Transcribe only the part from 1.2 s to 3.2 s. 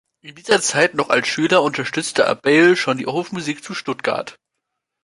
Schüler, unterstützte Abeille schon die